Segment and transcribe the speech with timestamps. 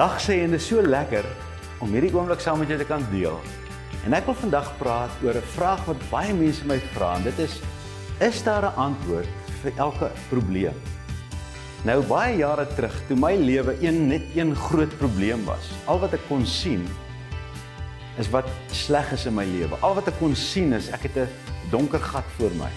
[0.00, 1.26] Dag sê en dit is so lekker
[1.84, 3.34] om hierdie oomblik saam met jou te kan deel.
[4.08, 7.38] En ek wil vandag praat oor 'n vraag wat baie mense my vra en dit
[7.44, 7.60] is
[8.24, 9.28] is daar 'n antwoord
[9.60, 10.78] vir elke probleem?
[11.84, 16.14] Nou baie jare terug, toe my lewe een net een groot probleem was, al wat
[16.14, 16.88] ek kon sien
[18.16, 19.76] is wat sleg is in my lewe.
[19.82, 21.28] Al wat ek kon sien is ek het 'n
[21.70, 22.72] donker gat voor my.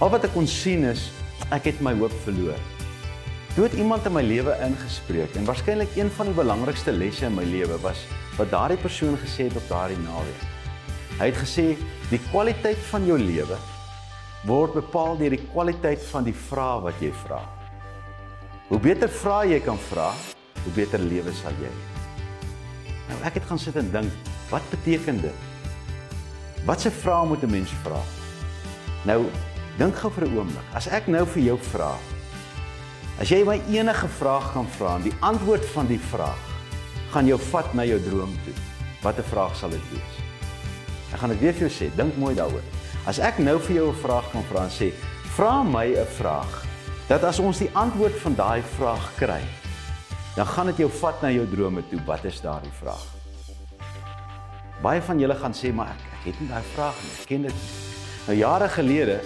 [0.00, 1.12] Al wat ek kon sien is
[1.52, 2.81] ek het my hoop verloor.
[3.52, 7.34] Toe het iemand in my lewe ingespreek en waarskynlik een van die belangrikste lesse in
[7.36, 8.06] my lewe was
[8.38, 10.46] wat daardie persoon gesê het op daardie naweek.
[11.18, 11.64] Hy het gesê
[12.08, 13.58] die kwaliteit van jou lewe
[14.48, 17.42] word bepaal deur die kwaliteit van die vrae wat jy vra.
[18.70, 20.08] Hoe beter vrae jy kan vra,
[20.62, 22.96] hoe beter lewe sal jy hê.
[23.10, 25.44] Nou ek het gaan sit en dink, wat beteken dit?
[26.64, 28.00] Watse vrae moet 'n mens vra?
[29.04, 29.28] Nou
[29.76, 30.66] dink gou vir 'n oomblik.
[30.74, 31.92] As ek nou vir jou vra,
[33.20, 36.48] As jy my enige vraag kan vra en die antwoord van die vraag
[37.12, 38.54] gaan jou vat na jou droom toe.
[39.02, 40.20] Watter vraag sal dit wees?
[41.12, 42.64] Ek gaan dit weer vir jou sê, dink mooi daaroor.
[43.04, 44.92] As ek nou vir jou 'n vraag kan vra en sê,
[45.36, 46.64] "Vra my 'n vraag."
[47.08, 49.42] Dat as ons die antwoord van daai vraag kry,
[50.36, 52.00] dan gaan dit jou vat na jou drome toe.
[52.06, 53.06] Wat is daardie vraag?
[54.82, 57.12] Baie van julle gaan sê, "Maar ek, ek het nie daai vraag nie.
[57.20, 57.54] Ek ken dit."
[58.26, 59.20] Nou jare gelede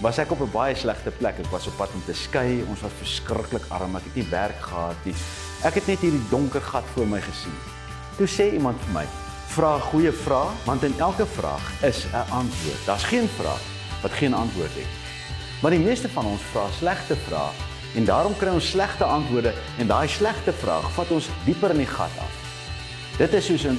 [0.00, 1.38] was ek op 'n baie slegte plek.
[1.38, 2.64] Ek was op pad om te skei.
[2.68, 3.96] Ons was verskriklik arm.
[3.96, 5.14] Ek het nie werk gehad nie.
[5.62, 7.58] Ek het net hierdie donker gat voor my gesien.
[8.16, 9.06] Toe sê iemand vir my:
[9.46, 12.86] "Vra goeie vraag, want in elke vraag is 'n antwoord.
[12.86, 13.60] Daar's geen vraag
[14.02, 14.86] wat geen antwoord het."
[15.60, 17.50] Maar die meeste van ons vra slegte vrae
[17.94, 21.86] en daarom kry ons slegte antwoorde en daai slegte vraag vat ons dieper in die
[21.86, 22.32] gat af.
[23.18, 23.78] Dit is soos 'n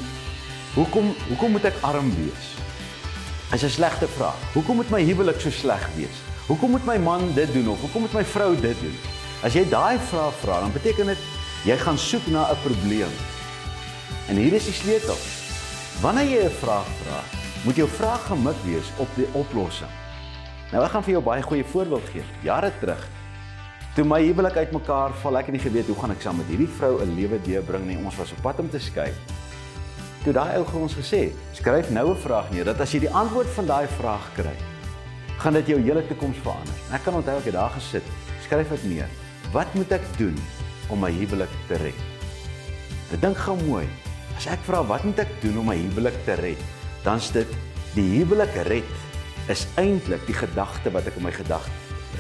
[0.75, 2.69] hoekom hoekom moet ek arm wees?
[3.52, 4.53] Is 'n slegte vraag.
[4.53, 6.18] Hoekom moet my huwelik so sleg wees?
[6.47, 8.97] Hoekom moet my man dit doen of hoekom moet my vrou dit doen?
[9.44, 11.18] As jy daai vraag vra, dan beteken dit
[11.66, 13.09] jy gaan soek na 'n probleem.
[14.28, 15.18] En hier is die sleutel.
[16.01, 17.19] Wanneer jy 'n vraag vra,
[17.66, 19.91] moet jou vraag gemik wees op die oplossing.
[20.72, 22.24] Nou ek gaan vir jou baie goeie voorbeeld gee.
[22.41, 23.07] Jare terug,
[23.95, 26.75] toe my huwelik uitmekaar val, ek het nie geweet hoe gaan ek saam met hierdie
[26.78, 27.97] vrou 'n lewe deurbring nie.
[27.97, 29.13] Ons was op pad om te skei
[30.24, 33.47] toe daai ou ons gesê, skryf nou 'n vraag neer dat as jy die antwoord
[33.56, 34.56] van daai vraag kry,
[35.40, 36.75] gaan dit jou hele toekoms verander.
[36.91, 38.03] Ek kan onthou ek het daar gesit,
[38.44, 39.09] skryf dit neer.
[39.52, 40.35] Wat moet ek doen
[40.90, 42.00] om my huwelik te red?
[43.13, 43.88] Ek dink gou mooi.
[44.38, 46.59] As ek vra wat moet ek doen om my huwelik te red,
[47.03, 47.47] dan is dit
[47.96, 48.86] die huwelik red
[49.50, 51.72] is eintlik die gedagte wat ek in my gedagte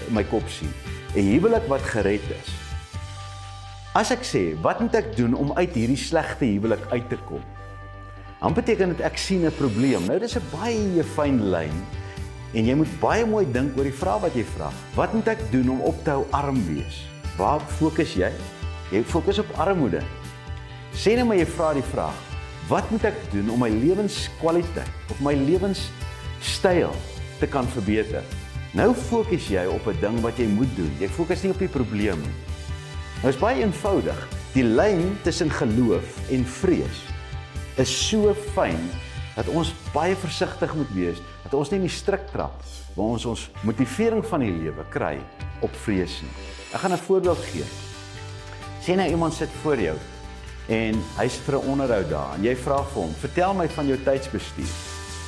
[0.07, 0.71] in my kop sien.
[1.15, 2.49] 'n Huwelik wat gered is.
[3.93, 7.41] As ek sê, wat moet ek doen om uit hierdie slegte huwelik uit te kom?
[8.39, 10.05] Dan beteken dit ek sien 'n probleem.
[10.07, 11.75] Nou dis 'n baie fyn lyn
[12.53, 14.71] en jy moet baie mooi dink oor die vraag wat jy vra.
[14.95, 17.05] Wat moet ek doen om op te hou arm wees?
[17.37, 18.31] Waar fokus jy?
[18.91, 20.01] Jy fokus op armoede.
[20.93, 22.15] Sê net maar jy vra die vraag.
[22.69, 26.95] Wat moet ek doen om my lewenskwaliteit of my lewenstyl
[27.39, 28.23] te kan verbeter?
[28.73, 30.91] Nou fokus jy op 'n ding wat jy moet doen.
[30.99, 32.35] Jy fokus nie op die probleem nie.
[33.21, 34.27] Nou is baie eenvoudig.
[34.53, 37.08] Die lyn tussen geloof en vrees
[37.79, 38.79] is so fyn
[39.37, 42.63] dat ons baie versigtig moet wees dat ons nie in die strik trap
[42.95, 45.15] waar ons ons motivering van die lewe kry
[45.63, 46.33] op vrees nie.
[46.73, 47.65] Ek gaan 'n voorbeeld gee.
[48.83, 49.97] Sien nou iemand sit voor jou
[50.67, 53.97] en hy's vir 'n onderhoud daar en jy vra vir hom, "Vertel my van jou
[53.97, 54.73] tydsbestuur."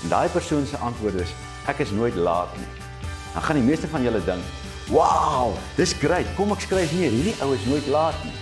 [0.03, 1.33] En daai persoon se antwoord is,
[1.67, 2.67] "Ek is nooit laat nie."
[3.33, 4.43] Dan gaan die meeste van julle dink,
[4.89, 6.35] "Wow, dis great.
[6.35, 8.33] Kom ek skryf neer, hierdie ou is nooit laat nie."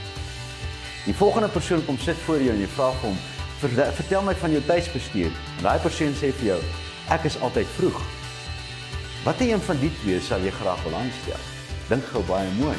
[1.06, 3.18] Die volgende persoon kom sit voor jou en jy vra vir hom,
[3.60, 5.32] vertel my van jou tydsbestuur.
[5.64, 6.60] Daai persoon sê vir jou,
[7.12, 8.00] ek is altyd vroeg.
[9.26, 11.44] Watter een van die twee sal jy graag wil aanstel?
[11.90, 12.78] Dink gou baie mooi.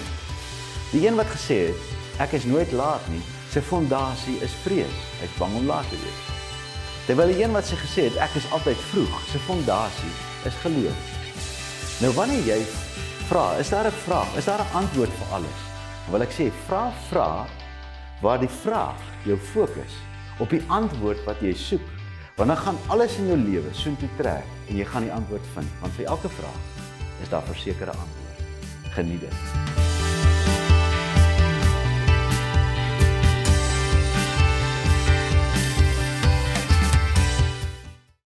[0.94, 1.92] Die een wat gesê het,
[2.24, 3.20] ek is nooit laat nie,
[3.52, 5.04] sy fondasie is vrees.
[5.20, 6.26] Hy's bang om laat te wees.
[7.06, 10.12] Terwyl die een wat sy gesê het, ek is altyd vroeg, sy fondasie
[10.48, 11.08] is geloof.
[12.00, 12.60] Nou wanneer jy
[13.28, 14.36] vra, is daar 'n vraag?
[14.36, 15.60] Is daar 'n antwoord vir alles?
[16.10, 17.46] Wil ek sê, vra vra
[18.22, 19.92] waar die vraag jou fokus
[20.40, 21.86] op die antwoord wat jy soek.
[22.36, 25.80] Want dan gaan alles in jou lewe soontoe trek en jy gaan die antwoord vind.
[25.80, 26.62] Want vir elke vraag
[27.22, 28.48] is daar versekerde antwoord.
[28.96, 29.69] Geniet dit.